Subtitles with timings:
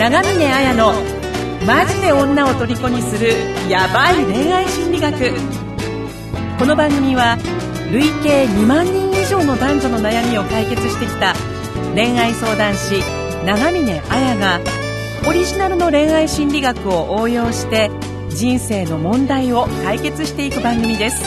[0.00, 0.94] 長峰綾の
[1.66, 3.34] マジで女を虜にする
[3.68, 5.14] ヤバい恋愛心理学。
[6.58, 7.36] この番組は
[7.92, 11.34] 累計2万人以上の男女の悩みを解決してきた
[11.94, 13.02] 恋愛相談師
[13.44, 14.60] 長峰綾が
[15.28, 17.90] オリジナルの恋愛心理学を応用して
[18.30, 21.22] 人生の問題を解決していく番組です。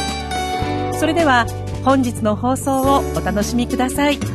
[1.00, 1.46] それでは
[1.86, 4.32] 本日の放送をお楽しみください。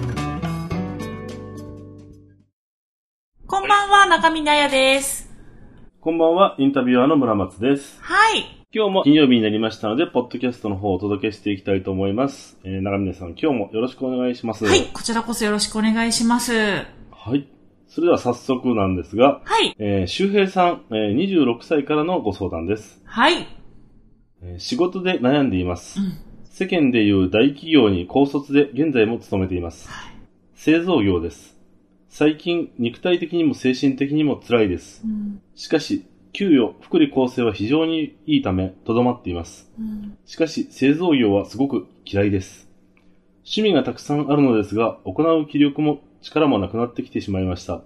[4.08, 5.28] 中見なやです。
[6.00, 7.98] こんばんは、インタビュアーの村松です。
[8.00, 8.64] はい。
[8.72, 12.58] 今日も金曜日になりましたので、ポッドキャストの方をお届けしていきたいと思います。
[12.64, 14.64] えー、長峰さん、今日もよろしくお願いします。
[14.64, 16.52] はい、こちらこそよろしくお願いします。
[16.54, 17.46] はい。
[17.86, 19.76] それでは早速なんですが、はい。
[19.78, 23.02] えー、周平さん、えー、26歳からのご相談です。
[23.04, 23.46] はい。
[24.40, 26.00] えー仕事で悩んでいます。
[26.00, 26.12] うん。
[26.44, 29.90] 世間でいう大企業に高卒で現在も勤めています。
[30.54, 31.57] 製造業です。
[32.08, 35.02] 最近、肉体的にも精神的にも辛いです。
[35.04, 35.40] うん。
[35.54, 39.70] しかし、給与、福利厚生は非常にいいため、とどまっています。
[39.78, 40.16] うん。
[40.26, 42.68] しかし、製造業はすごく嫌いです。
[43.44, 47.74] 趣味がたくさんあるのですが、行う気力も力もなくなってきてしまいました。
[47.74, 47.82] ん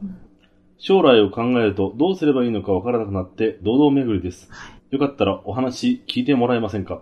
[0.78, 4.50] 将来を考えるとどうすればいいのかわからなくなって堂々巡りです。
[4.90, 7.00] よかったらお話聞いてもらえませんか？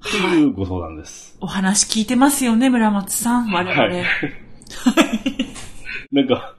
[0.00, 1.36] というご相談です。
[1.40, 3.82] お話聞いてますよね、村松さん、我々。
[3.82, 4.04] はい
[6.12, 6.54] なんか、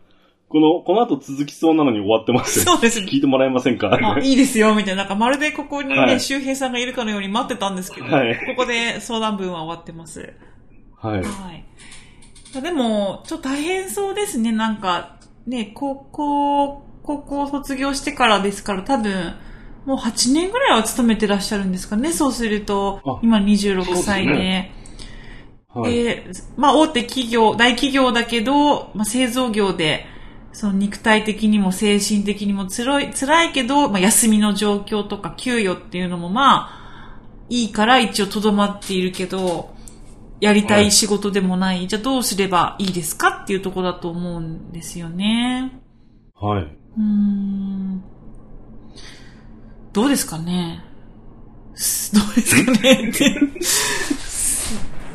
[0.47, 2.66] この、この後続きそうなのに終わってますよ。
[2.66, 3.08] そうですね。
[3.08, 3.92] 聞いてもらえませんか？
[3.92, 5.03] あ、いいですよ、みたいな。
[5.03, 10.33] なんかまるでここにね、はい周平さんがいるかのように待ってたんですけど、はいここで相談文は終わってます。
[10.97, 11.22] はい。
[11.22, 12.61] はい。
[12.61, 14.52] でも、ちょっと大変そうですね。
[14.52, 19.36] なんか、ね、高校、高校卒業してからですから、多分、
[19.86, 22.11] もう8年ぐらいは勤めてらっしゃるんですかね。
[22.11, 24.72] そうするとあ、今26歳で。
[25.73, 25.93] はい。
[25.93, 26.25] で、
[26.57, 30.05] まあ大手企業、大企業だけど、まあ製造業で、
[30.51, 37.19] その肉体的にも精神的にも辛い、辛いけど、まあ休みの状況とか給与っていうのもまあ、
[37.49, 39.73] いいから一応とどまっているけど、
[40.39, 45.81] やりたい仕事でもない、じゃあどうすればいいですかっていうところだと思うんですよね。
[46.33, 46.63] はい。
[46.63, 48.03] うーん。
[49.91, 50.83] どうですかね
[51.75, 53.11] すどうですかね。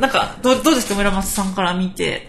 [0.01, 2.29] なんか、どうどうですか村松さんから見て。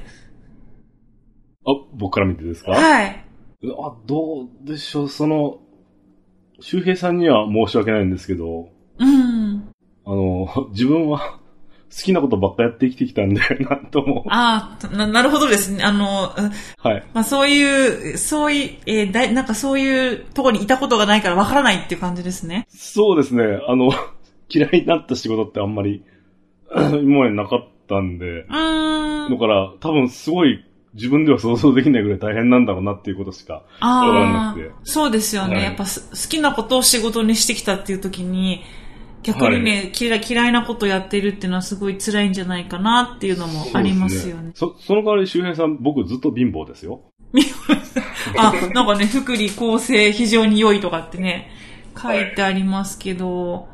[1.65, 2.71] あ、僕から見てですか？
[2.71, 3.25] はい。
[3.63, 5.59] あ、どうでしょう、その、
[6.59, 9.69] 周平さんには申し訳ないんですけど、うん。
[10.05, 11.39] あの、 自分は
[11.95, 14.25] 好きなことばっかやって生きてきたんで、 なんとも。
[14.29, 15.83] ああ、な、なるほどですね。
[15.83, 17.03] あの、うんはい。
[17.13, 22.67] まあそういう、そういう、えーだいなんかそういうところにいたことがないからわからないっていう感じですね。
[22.69, 23.91] そうですね、あの、
[24.49, 26.03] 嫌いになった仕事ってあんまり、
[27.01, 29.37] 今までなかったんで、うーんだ。
[29.37, 33.53] から多分すごい自分では想像できないぐらい大変なんだろうなっていうことしか。
[33.53, 35.55] わからああなくて、そうですよね。
[35.55, 38.63] はいやっぱす好きなことを仕事にしてきたっていう時に、
[39.23, 44.51] 逆にね、嫌い嫌いなことやってるっていうのはすごい辛いんじゃないかなっていうのもありますよね。
[44.53, 47.01] そその代わり周平さん、僕ずっと貧乏ですよ。
[48.37, 51.49] あ、なんかね、福利厚生非常に良いとかってね、
[51.99, 53.67] 書いてありますけど、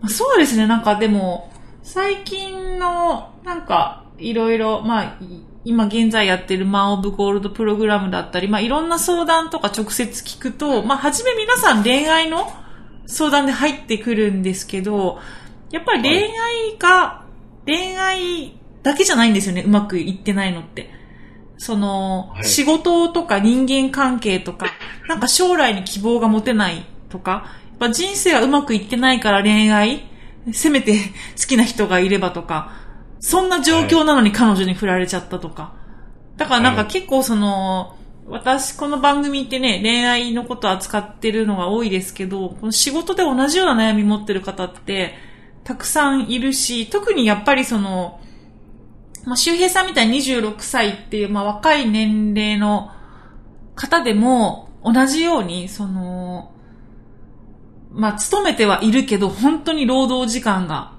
[0.00, 1.52] まあそうですね、なんかでも、
[1.86, 12.52] 最近の、なんか、いろいろ、まあ、い今現在やってるマン・オブ・ゴールドプログラムだったり、まあいろんな相談とか直接聞くと、まあはじめ皆さん恋愛の
[13.06, 15.18] 相談で入ってくるんですけど、
[15.70, 17.24] やっぱり恋愛が、
[17.66, 20.90] 恋愛だけじゃないんですよね、うまくいってないのって。
[21.58, 24.66] その、はい仕事とか人間関係とか、
[25.08, 30.15] なんか将来に希望が持てないとか、やっぱ人生がうまくいってないから恋愛、
[30.52, 30.98] せめて
[31.40, 32.72] 好きな人がいればとか、
[33.20, 35.74] そんな状況なのに彼女に振られちゃったとか。
[36.36, 37.96] だからなんかはい結構その、
[38.28, 45.14] 私、この番組ってね、恋愛のことを扱ってるのが多いですけど、この仕事で同じような悩み持ってる方って、
[45.62, 48.20] たくさんいるし、特にやっぱりその、
[49.24, 52.90] まあ、周平さんみたいに26歳っていう、まあ、若い年齢の
[53.74, 56.52] 方でも、同じように、その、
[57.96, 60.92] まあ、勤めてはいるけど、本当に労働時間が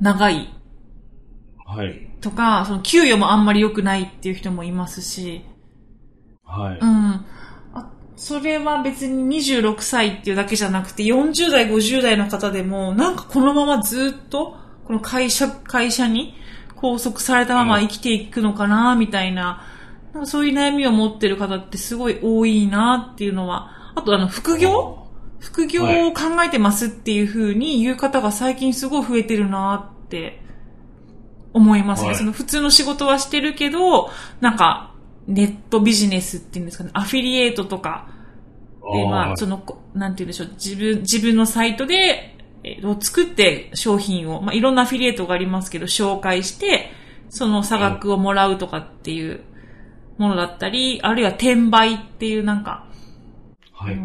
[0.00, 0.54] 長い
[1.66, 2.10] はい。
[2.20, 5.44] とか、その給与もあんまり良くないっていう人もいますし、
[6.44, 6.78] はい。
[6.78, 7.24] うん。
[7.72, 16.34] あそれは別に26歳っていうだけじゃなくて、40代、50代の方でも、なんかこのままずっと、この会社、会社に
[16.76, 19.66] 拘束されたまま生きていくのかな、みたいな、
[20.12, 25.03] なんかそういう悩みを持ってる方ってすごい多いなっていうのは、あとあの、副業？
[25.40, 30.40] 副業を考えてますっていう風に言う方が最近すごい増えてるなって
[31.52, 32.08] 思いますね。
[32.08, 34.10] はいその普通の仕事はしてるけど、
[34.40, 34.92] なんか、
[35.26, 38.08] ネットビジネスっていうんですかね、アフィリエイトとか、
[38.92, 46.90] で、まあ、ーその、こなんて言うんでしょう、自分、自分のサイトで、えーを作って商品を、まあ、いろんなアフィリエイトがありますけど、紹介して、
[47.30, 49.40] その差額をもらうとかっていう
[50.18, 52.86] ものだったり、あるいは転売っていうなんか、
[53.72, 53.96] はい。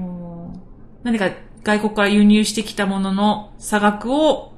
[1.03, 1.31] あのー何か
[1.63, 4.53] 外国から輸入してきたものの差額を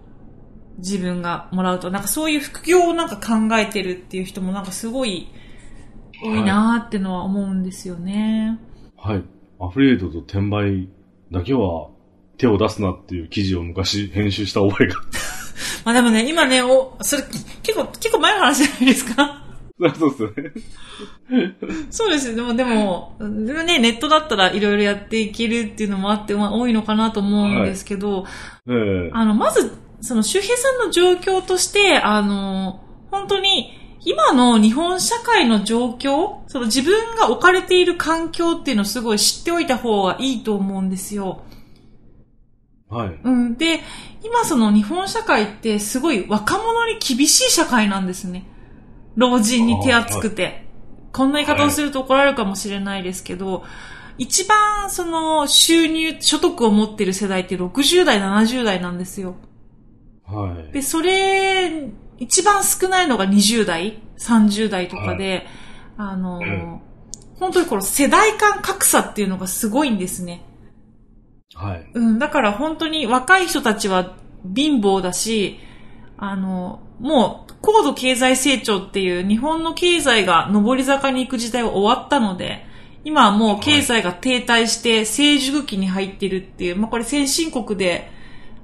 [0.78, 5.28] 自分がもらうと、なんかそういう副業をなんか考えてるっていう人もなんかすごい
[6.24, 8.60] 多いなーってのは思うんですよね。
[8.98, 9.24] はい。
[9.60, 10.90] アフリエイトと転売
[11.32, 11.90] だけは
[12.38, 14.96] 手を出すなっていう記事を昔編集した覚えが。
[15.86, 17.24] まあでもね、今ね、お、それ
[17.64, 19.41] 結構、結構前の話じゃないですか
[19.90, 21.56] そうですね。
[21.90, 22.36] そうですよ。
[22.36, 28.26] でも、でも、ね、ネットだったらいろいろやっていけるっていうのもあって、まあ多いのかなと思うんですけど、
[28.68, 41.44] ええあの、まず、その周平さんの状況として、あの、本当に、今の日本社会の状況、その自分が置かれている環境っていうのをすごい知っておいた方がいいと思うんですよ。
[42.90, 43.20] はい。
[43.24, 43.58] うん。
[43.58, 43.80] で、
[44.24, 48.46] 今その日本社会ってすごい若者に厳しい社会なんですね。
[49.16, 50.68] 老人に手厚くて。
[51.14, 53.64] こんな言い方をすると怒られるかもしれないですけど、
[54.18, 59.36] 一番その収入、所得を持ってる世代って60代、70代なんですよ。
[60.26, 60.72] はい。
[60.72, 65.48] で、それ、一番少ないのが20代、30代とかで、
[65.98, 66.82] あの、うん
[67.42, 70.46] 本当にこの世代間格差っていうのがすごいんですね。
[71.56, 71.92] はい。
[71.96, 74.16] うん、だから本当に若い人たちは
[74.56, 75.60] 貧乏だし、
[76.18, 82.66] あの、もう高度経済成長っていう日本の経済が上り坂に行く時代は終わったので、
[83.04, 88.12] 今はもう経済が停滞して成熟期に入ってるっていう、まあこれ先進国で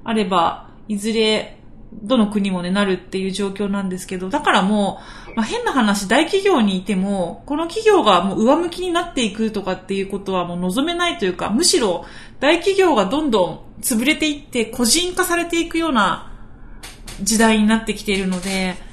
[0.04, 1.58] あれば、いずれ
[1.92, 5.00] どの国もね、なるっていう状況なんですけど、だからも
[5.32, 12.04] う、まあ、変な話、大企業にいても、この企業がもう上向きになっていくとかっていうことはもう望めないというか、むしろ
[12.40, 16.32] 大企業がどんどん潰れていって個人化されていくような
[17.22, 18.87] 時代になってきているので、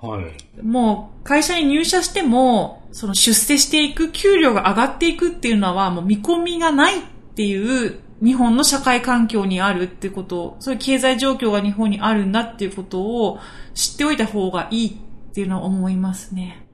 [0.00, 0.62] はい。
[0.62, 7.02] もう会社に入社しても、その出世していく、給料が上がっていくっていうのはもう見込みがないっ
[7.34, 13.38] ていう日本の社会環境にあるってことを、そういう経済状況が日本にあるんだっていうことを
[13.74, 16.66] 知っておいた方がいいっていうのは思いますね。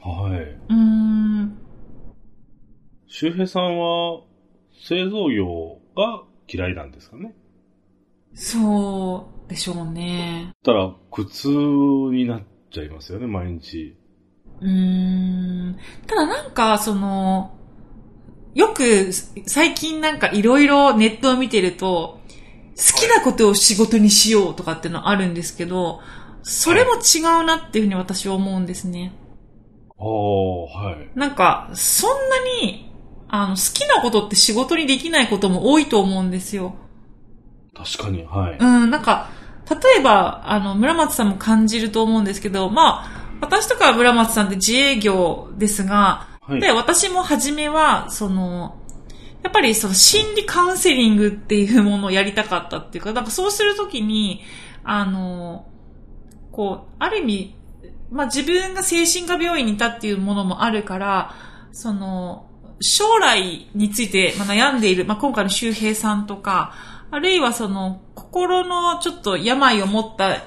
[0.00, 0.40] はい。
[0.40, 1.58] うーん。
[3.06, 4.20] 周平さんは
[4.86, 7.34] 製造業が嫌いなんですかね？
[8.38, 10.54] そうでしょうね。
[10.64, 13.96] たら苦痛になっちゃいますよね、毎日。
[14.60, 15.76] うーん。
[16.06, 17.52] ただなんか、その、
[18.54, 19.12] よく
[19.46, 22.20] 最近なんかいろいろネットを見てると、
[22.76, 26.00] 好きなことを仕事にしようとかっていうのあるんですけど、
[26.44, 29.12] それも違うなっていうふうに私は思うんですね。
[29.98, 31.10] ああ、はい。
[31.16, 32.92] なんか、そんなに、
[33.28, 36.76] あの、好きなことって仕事にできないことも多いと思うんですよ。
[37.84, 38.58] 確かに、はい。
[38.58, 39.28] うん、なんか、
[39.70, 46.60] 例えば、あの、村松さんも感じると思うんですけど、まあ、私とか村松さんって自営業ですが、はい。
[46.60, 48.78] で、私も初めは、その、
[49.42, 54.42] やっぱりその心理カウンセリングっていうものをやりたかったっていうか、なんかそうするときに、
[54.82, 55.66] あの、
[56.50, 57.54] こう、ある意味、
[58.10, 61.34] まあ自分が精神科病院にいたっていうものもあるから、
[61.72, 62.46] その、
[62.80, 66.72] 将来についてまあ悩んでいる、まあ今回の周平さんとか、
[67.10, 70.42] あるいはその、心のちょっと病を持った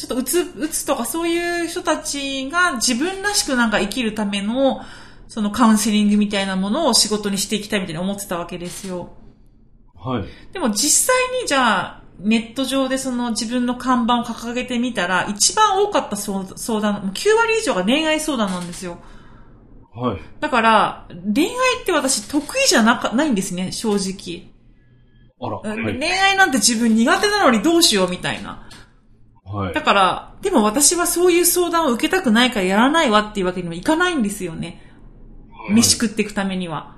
[0.00, 4.80] ちょっとうつ、うつとかそういう人たちが自分らしくなんか生きるための、
[5.28, 9.10] そのカウンセリングみたいなものを仕事にしていきたいみたいに思ってたわけですよ。
[9.94, 10.24] はい。
[10.54, 18.96] でも実際にじゃあ、ネット上でその自分の看板を掲げてみたら、一番多かった相相談、もう9割以上が恋愛相談なんですよ。
[19.94, 20.18] はい。
[20.40, 24.50] だから、恋愛って私得意じゃなか、ないんですね、正直。
[25.40, 25.98] あら、はい。
[25.98, 28.68] 恋愛なんて自分苦手なのにどうしようみたいな。
[29.44, 29.82] はいだ。
[29.82, 34.82] から、でも私はそういう相談を受けたくないからやらないわっていうわけにもいかないんですよね。
[35.70, 36.96] 飯食っていくためには。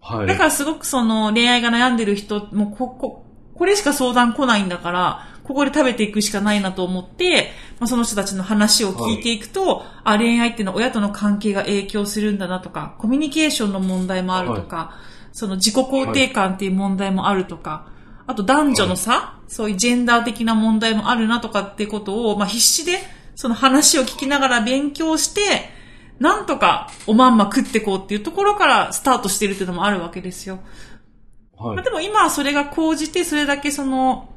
[0.00, 0.26] はい。
[0.26, 3.24] だからすごくその恋愛が悩んでる人、もうこ、こ、
[3.54, 7.50] これしか相談来ないんだから、ここで食べていくしかないなと思って、
[7.80, 14.94] まあ、その人たちの話を聞いていくと、あ、恋愛っていうのは親との関係が影響するんだなとか、コミュニケーションの問題もあるとか、
[15.32, 17.88] その自己肯定感っていう問題もあるとか、
[18.26, 22.98] あと男女の差、そういうジェンダー的な問題もあるなとかってことを、まあ、必死で
[23.34, 25.40] その話を聞きながら勉強して、
[26.18, 30.60] なんとかおまんま食ってこうっていうところからスタートしてるっていうのもあるわけですよ。
[31.56, 34.28] はいまあ、でも今はそれが講じて、それだけその、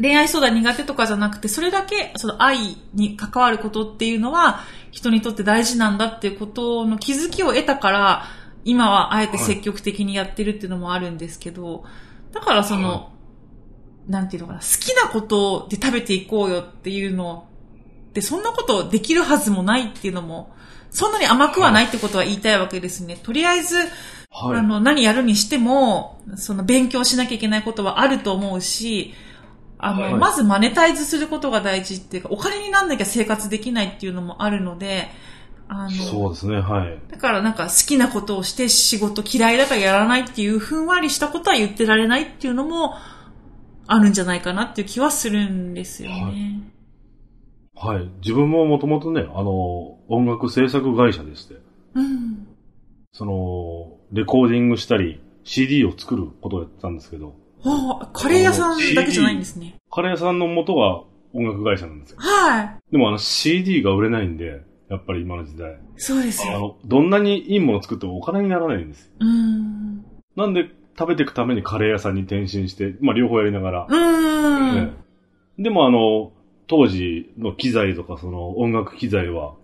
[0.00, 4.60] 恋愛相談苦手とかじゃなくて、それだけ、その愛に関わることっていうのは、
[4.90, 8.24] 人にとって大事なんだっていうことの気づきを得たから、
[8.66, 11.84] 今はあえて積極的にやってるっていうのもあるんですけど、
[12.32, 13.08] だからその、は
[14.08, 17.46] なんていうのかな、好きなことで食べていこうよっていうの
[18.12, 20.52] で、そんなことできるはずもないっていうのも、
[20.90, 23.16] そんなに甘くはないってことは言いたいわけですね。
[23.22, 24.58] とりあえず、はい。
[24.58, 29.14] あの、何やるにしても、その勉強しなきゃいけないことはあると思うし、
[29.78, 35.08] あの、はいまずマネタイズすることが大事っていうか、お金になんなきゃ生活できないっていうのもあるので、
[35.68, 36.98] あの、そうですね、はい。
[37.10, 42.94] だからなんか好きなことをして仕事嫌いだからやらないっていうふんわりしたことは言ってられないっていうのも
[43.86, 46.60] あるんじゃないかなっていう気はするんですよね。
[47.74, 48.08] はい。
[48.20, 51.56] 自分ももともとね、あの、音楽制作会社でして、
[51.94, 52.46] うん。
[53.12, 59.76] その、レコーディングしたり、CD を作ることをやってたんですけど、ああ、カレー屋さんだけじゃないんですね。
[59.90, 61.02] カレー屋さんの元が
[61.34, 62.16] 音楽会社なんですよ。
[62.18, 62.76] はい。
[62.90, 65.78] でもあの CD が売れないんで、やっぱり今の時代。
[65.96, 66.54] そうですよ。
[66.54, 69.12] あの、どんなにいいものを作ってもお金にならないんですよ。
[69.20, 70.04] うん。
[70.36, 73.86] なんで、食べていくためにカレー屋さんに転身して、まあ両方やりながら。
[73.88, 74.74] うん。
[74.74, 74.92] ね
[75.58, 76.32] でもあの、
[76.68, 79.54] 当時の機材とかその音楽機材は、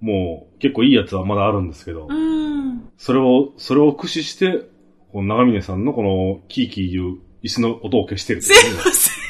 [0.00, 2.88] もう結構いいやつはまだあるんですけど、うん。
[2.96, 4.66] それを、それを駆使して、
[5.12, 9.20] この長峰さんのこのキーキー言う椅子の音を消してる、すいません。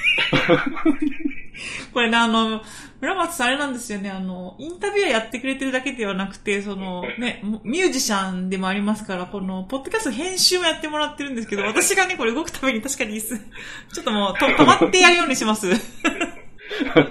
[1.93, 2.63] これね、あの、
[3.01, 13.39] 村松さんあれなんですよね、あの、インタビュアーやってくれてるだけではなくて、その、ね、ミュージシャンでもありますから、この、ポッドキャスト編集もやってもらってるんですけど、私がね、これ動くために確かに椅子、
[13.95, 15.69] ちょっともう、と止まってやるようにします。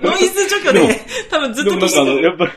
[0.01, 2.23] ノイズ除去で、多分ずっとでもなんかあの、消してる。
[2.23, 2.51] やっぱり、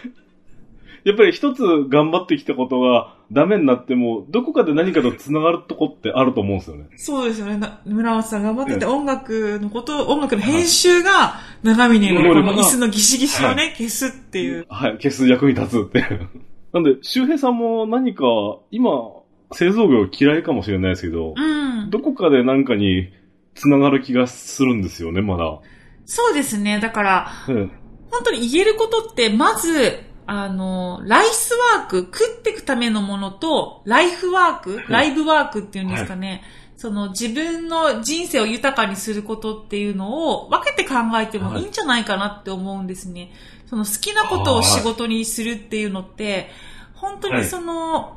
[1.05, 6.89] やっぱり一つ頑張ってきたことがダメになっても、どこかで何かと繋がるとこってあると思うんですよね。
[6.97, 7.57] そうですよね。
[7.57, 14.67] な村松さん頑張ってて、音楽のこと、音楽の編集が、長峰のこの椅子のギシギシをね、消すっていう。
[14.69, 16.29] はい、消す役に立つっていう。
[16.73, 18.25] なんで、周平さんも何か、
[18.71, 18.91] 今、
[19.53, 21.41] 製造業嫌いかもしれないですけど、う
[21.87, 21.91] ん。
[21.91, 23.11] どこかで何かに
[23.55, 25.59] 繋がる気がするんですよね、まだ。
[26.05, 26.81] そうですね。
[26.81, 27.73] だから、うん。
[28.11, 36.43] 本当に言えることって、まず、あの、ライスワーク、食っていくためのものと、ライフワーク、ライブワークっていうんですかね。
[36.77, 41.63] その自分の人生を豊かにすることっていうのを分けて考えてもい。
[41.63, 43.33] いんじゃないかなって思うんですね。
[43.67, 46.51] その好きなことを仕事にするっていうのって、
[46.95, 48.17] 本当にその、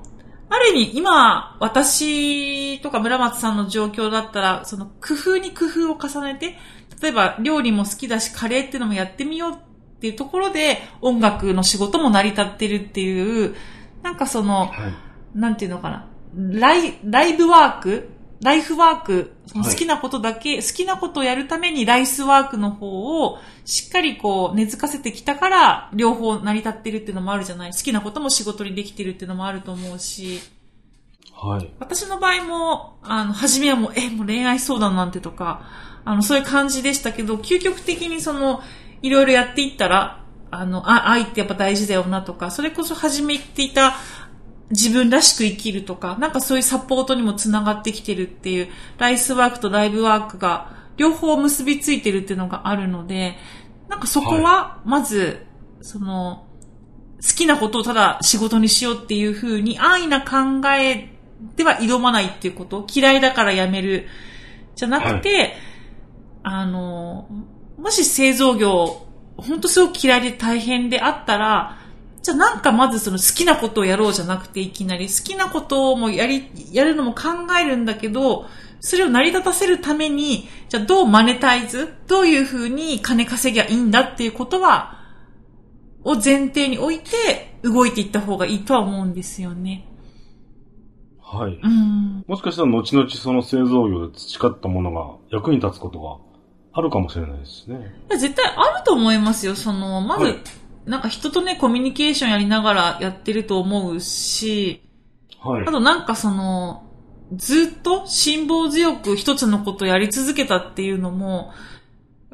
[0.49, 6.57] ある意味今、私とか村松さんの状況だったら、その工夫に工夫を重ねて、
[7.01, 9.55] 例えば料理も好きだし、カレーっていうのもやってみようっ
[9.99, 13.55] ていうところで、音楽の仕事も成り立ってるっていう、
[14.03, 14.93] なんかその、はい。
[15.37, 18.09] なんていうのかな、ライ、ライブワーク？
[18.41, 19.73] ライフワーク、そのはい。
[19.73, 27.71] 好きなことだけ、好きなことをやるためにライスワークの方をしっかりこう根付かせてきたから、両方成り立ってるっていうのもあるじゃない。
[27.71, 30.41] 好きなことも仕事にできてるっていうのもあると思うし、
[31.33, 31.73] はい。
[31.79, 35.63] 私の場合も、あの、初めはもう、え、もう恋愛相談なんてとか、
[36.05, 38.61] あの、そういう感じでしたけど、究極的にその、
[39.05, 43.95] いろいろやっていったら、あの、あ、愛ってやっぱ大事だよなとか、それこそ初めていた
[44.71, 53.35] 自分らしく生きるとか、なんかそういうサポートにもつながってきてるっていう、ライスワークとライブワークが両方結びついてるっていうのがあるので、
[53.89, 55.45] なんかそこは、まず、
[55.81, 56.47] その、
[57.17, 61.09] 好きなことをただ仕事にしようっていう風に安易な考え
[61.55, 64.07] では挑まないっていうこと、嫌いだからやめる、
[64.75, 65.53] じゃなくて、
[66.43, 67.27] あの、
[67.85, 69.05] もし製造業、
[69.37, 71.77] 本当すごく嫌いで大変であったら、
[72.23, 77.29] じゃあなんかまずその好きなことをやろうじゃなくていきなり好きなこともやり、やるのも考
[77.61, 78.47] えるんだけど、
[78.79, 85.03] それを成り立たせるために、じゃあどうマネタイズどういうふうに金稼ぎゃいいんだっていうことは、
[86.03, 89.87] を前提に置いて動いていった方がいいとは思うんですよね。
[91.21, 91.59] はい。
[91.61, 92.25] うん。
[92.25, 96.34] もしかしたら後々その製造業で培ったものが役に立つことが
[96.77, 97.95] あるかもしれないですね。
[98.09, 99.55] いや絶対あると思いますよ。
[99.55, 100.35] その、まず、はい
[100.85, 104.83] なんか人とね、コミュニケーションやりながらやってると思うし、
[105.39, 105.71] はいあ。
[105.71, 106.83] となんかその、
[107.33, 111.53] ずっと辛抱強く一つのことをやり続けたっていうのも、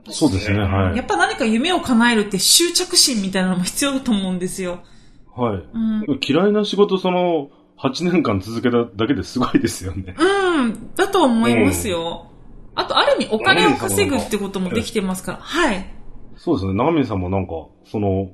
[0.10, 0.98] そうですね、はい。
[0.98, 4.84] やっぱ何か夢を叶えるって執着心みたいなのも必要だと思うんですよ。
[5.34, 5.64] はい。
[5.74, 5.80] う
[6.16, 6.20] ん。
[6.22, 10.16] 嫌いな仕事その、8年間続けただけで すごいですよね。
[10.18, 12.31] うん、だと思いますよ。
[12.76, 15.38] あと、ある意味お金を稼ぐってこともできてますから。
[15.40, 15.86] はい。
[16.38, 17.54] そうですね、長見さんもなんか、
[17.86, 18.32] その、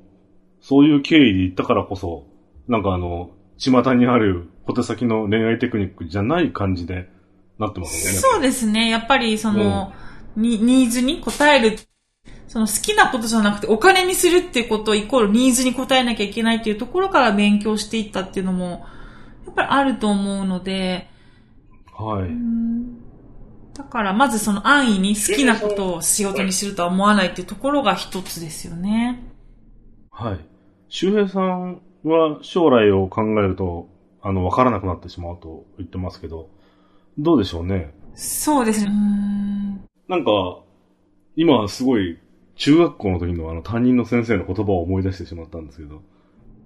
[0.61, 2.25] そういう経緯で言ったからこそ、
[2.67, 7.09] なんかあの、巷にある小手先の恋愛テクニックじゃない感じで
[7.57, 8.19] なってますよね。
[8.19, 8.89] そうですね。
[8.89, 9.93] やっぱり、その、
[10.35, 11.77] にニーズに応える、
[12.47, 18.85] その好きなことじゃなくてお金にするっていうことイコールニーズに応えなきゃいけないっていうところから勉強していったっていうのも、
[19.45, 21.09] やっぱりあると思うので、
[21.97, 22.29] はい。
[23.77, 29.23] だからまずその安易に好きなことを仕事にするとは思わないっていうところが一つですよね。
[30.11, 30.39] はい。
[30.89, 33.87] 周平さんは将来を考えると、
[34.23, 36.49] あの、わからなくなってしまうと言ってますけど、
[37.19, 37.93] どうでしょうね？
[38.15, 38.91] そうですね。
[40.07, 40.31] なんか、
[41.35, 42.17] 今すごい、
[42.55, 45.97] 中学校の時のあの担任の先生の言葉を思い出してしまったんですけど、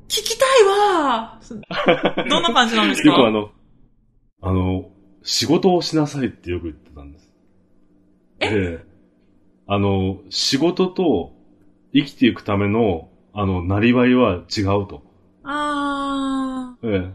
[0.08, 3.10] 聞きたいわー どんな感じなんですか？
[3.10, 3.50] よくあの、
[4.42, 4.86] あの、
[5.24, 7.32] 仕事をしなさいってよく言ってたんです。
[8.40, 8.86] で、
[9.68, 11.34] あの、仕事と
[11.94, 15.04] 生きていくための、あの、なりわいは違うと。
[15.44, 17.12] あえ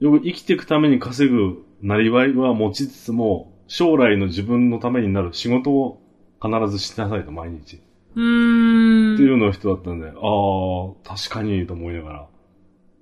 [0.00, 0.04] え。
[0.04, 6.00] よく生きていくために稼ぐなりわいは持ちつつも、将来の自分のためになる仕事を
[6.40, 7.76] 必ずしなさいと、毎日。
[7.76, 7.80] ー。
[8.14, 9.14] うーん。
[9.14, 12.26] っていうの人だったんで、ああ、確かにと思いながら。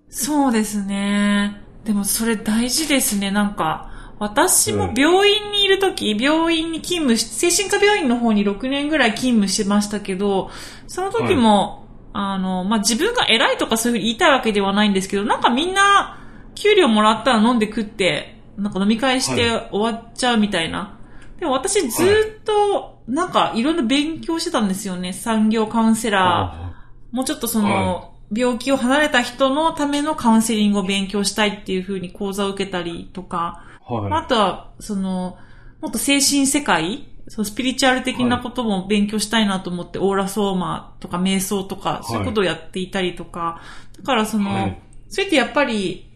[0.08, 1.60] そうですね。
[1.84, 3.30] でもそれ大事ですね。
[3.30, 3.89] なんか、
[4.20, 10.50] 私も病院にいるとき、病院に勤務し、精神科病院の方に6年ぐらい勤務してましたけど、
[10.88, 16.18] その時も、あの、まあ、自分が偉いとかそういうふうに言いたいわけではないんですけど、なんかみんな、
[16.54, 20.98] 給料もらったら飲んで食って、なんか飲み会して終わっちゃうみたいな。
[21.38, 25.14] でも私ずっと、なんかいろんな勉強してたんですよね。
[25.14, 27.16] 産業カウンセラー。
[27.16, 34.12] もうちょっとその、は病気を離れた人のためのカウンセリングを勉強したいっていう風に講座を受けたりとか、はい。
[34.12, 35.38] あとは、その、
[35.80, 43.60] もっと精神世界、そのスピリチュアル的なことも勉強したいなと思って、オーラソーマとか瞑想とか、そういうことをやっていたりとか、
[43.96, 46.08] だからその、はいそれってやっぱり、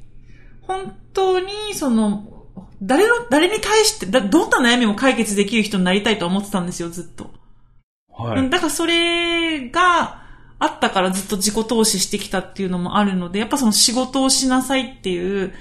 [0.62, 2.46] 本当にその、
[2.80, 7.30] 誰の、誰に対して、だどんな悩みも解決できる人になりたいと思ってたんですよ、ずっと。
[8.08, 8.38] はい。
[8.38, 10.22] うんだからそれが
[10.60, 15.52] あったからずっと自己投資してきたっていうのもあるので、やっぱその仕事をしなさいっていう、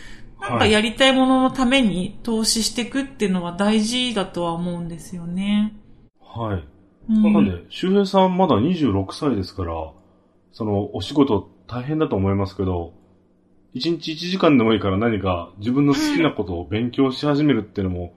[0.50, 5.74] なんかやりたいもののために投資していくっていうのは大事だとは思うんですよね。
[6.20, 6.68] はい。
[7.10, 9.74] うんなんで、周平さんまだ26歳ですから、
[10.52, 12.94] その、お仕事大変だと思いますけど、
[13.76, 18.14] 1日1時間でもいいから何か自分の好きなことを勉強し始めるっていうのも、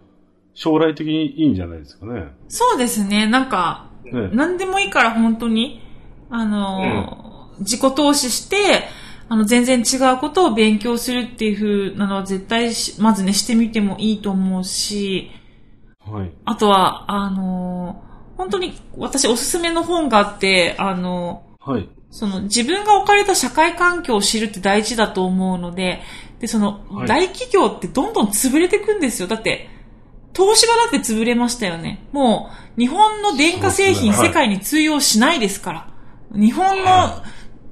[0.55, 2.29] 将来的にいいんじゃないですかね。
[2.49, 3.27] そうですね。
[3.27, 4.31] なんか、ね。
[4.33, 5.83] 何でもいいから本当に、
[6.31, 8.89] あの、自己投資して、
[9.29, 15.31] あの、全然違うことを勉強するっていう風なのは絶対し、まずね、してみてもいいと思うし、
[16.05, 16.31] はい。
[16.45, 18.03] あとは、あの、
[18.37, 21.89] 本当に私おすすめの本があって、あの、はい。
[22.11, 26.01] その自分が置かれた社会環境を知るって大事だと思うので、
[26.39, 29.29] で、その、はい大企業ってどんどん潰れていくんですよ。
[29.29, 29.69] だって、
[30.35, 32.07] 東芝だって潰れましたよね。
[32.12, 35.89] もう、日本の電化製品、世界に通用しないですから。
[36.33, 37.25] 日本の、は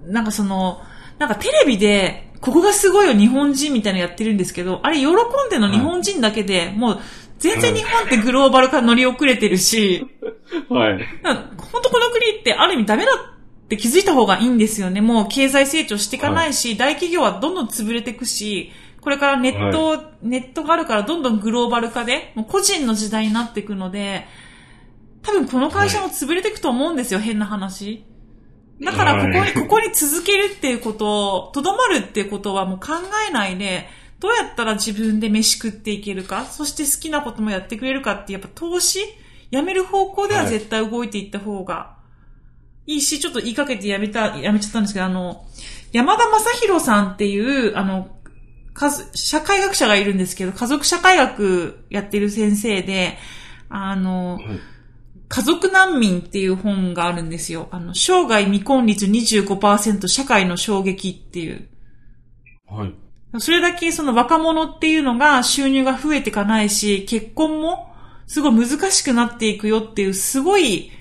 [0.06, 0.80] なんかその、
[1.18, 5.14] なんかテレビで、ここがすごいよ日本人みたいなのやってるんですけど、あれ喜ん
[5.50, 7.00] での日本人だけで、もう、
[7.38, 10.06] 全然日本ってグローバル化乗り遅れてるし、
[10.68, 11.06] はい。
[11.22, 15.00] 本当この国ってある意味ダメだって気づいた方がいいんですよね。
[15.00, 24.26] もう経済成長していかないし、大企業はどんどん潰れていくし、これからネット、ネットがあるからどんどんグローバル化で、もう個人の時代になっていくので、
[25.22, 28.04] 多分この会社も潰れていくと思うんですよ、変な話。
[28.82, 32.94] だからここに、はいここに続けるっていうことを、とどまるっていうことはもう考
[33.28, 33.86] えないで、
[34.18, 39.00] どうやったら自分で飯食っていけるか、そして好きなこともやってくれるかって、やっぱ投資
[39.50, 40.50] やめる方向でははい。
[40.50, 41.96] 絶対動いていった方が
[42.86, 45.44] いいし、ちょっと言いかけてやめた、やめちゃったんですけど、あの、
[45.92, 48.10] 山田正宏さんっていう、あの、
[49.14, 53.16] 社会学者がいるんですけど、家族社会学やってる先生で、
[53.68, 54.44] あの、はい
[55.34, 57.66] 家族難民っていう本があるんですよ。
[57.72, 61.66] あの、生涯未婚率25%社会の衝撃っていう。
[62.68, 62.94] はい。
[63.40, 67.92] それだけその若者っていうのが収入が増えていかないし、結婚も
[68.28, 70.92] すごい難しくなっていくよっていう、すごい、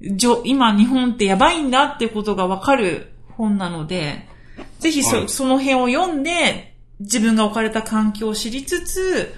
[0.00, 4.26] じょ今日本ってやばいんだっていうことがわかる本なので、
[4.78, 9.34] ぜひそ,、はいその辺を読んで、自分が置かれた環境を知りつつ、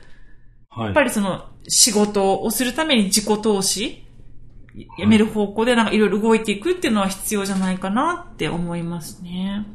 [0.71, 0.85] はい。
[0.85, 4.06] やっぱりその仕事をするために自己投資、
[4.99, 9.67] やめる方向でなんかいろいろ動いていくっていうのは必要じゃないかなって思いますね。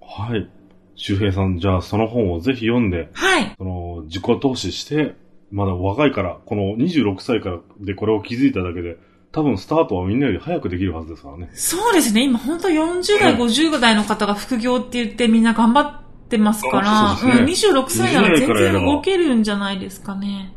[0.00, 0.50] はい。
[0.96, 3.54] 周平さん、じゃあその本をぜひ読んで、はい。
[3.56, 5.14] その、自己投資して、
[5.50, 8.98] まだ若いから、この26歳からでこれを気づいただけで、
[9.30, 11.50] 多分スタートはみんなより早くできるはずですからね。
[11.52, 12.24] そうですね。
[12.24, 20.54] 今本当40代、うん50代の方が副業って言ってみんな頑張ってますから、うん、26歳なら全20代からやれば然動けるんじゃないですかね。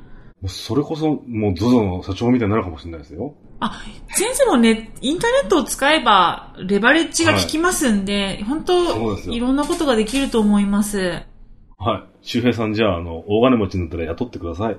[0.48, 3.36] それこそ、もう ZOZO の社長みたいになるかもしれないですよ。
[3.60, 11.22] あ、先生もね、インターネットを使えば、レバレッジが効きますんで、本そう当ですよいろんなことができると思います。
[11.78, 12.04] はい。
[12.24, 14.78] 周平さんじゃあ、あの、大金持ちになったら雇ってください。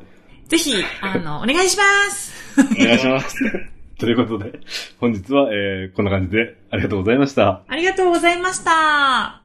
[0.48, 2.32] ぜひ、あの、お願いします。
[2.60, 3.36] お願いします。
[3.98, 4.58] ということで、
[4.98, 7.62] 本日は、えー、こんな感じでありがとうございました。
[7.68, 9.41] ありがとうございました。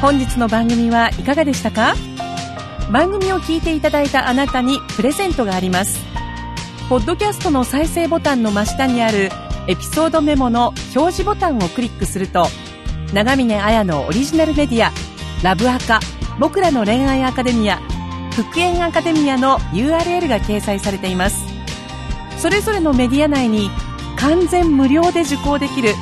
[0.00, 1.94] 本日の番組はいかがでしたか？
[2.92, 6.04] 番組を聞いていただいたあなたにプレゼントがあります。
[6.88, 9.30] ポッドキャストの再生ボタンの真下にある
[9.66, 12.46] エピソードメモの表示ボタンをクリックすると
[13.12, 14.92] 長峰綾のオリジナルメディア
[15.42, 15.98] ラブアカ
[16.38, 17.78] 僕らの恋愛アカデミア
[18.30, 21.44] 復縁アカデミアの URL が掲載されています。
[22.38, 23.70] それぞれのメディア内に
[24.16, 25.94] 完全無料で受講できる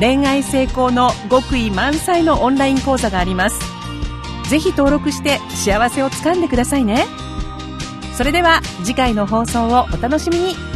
[0.00, 3.60] 恋愛成功の極意満載のオンライン講座があります。
[4.48, 7.04] ぜひ登録して幸せをつかんでくださいね。
[8.16, 10.69] それでは次回の放送をお楽しみに。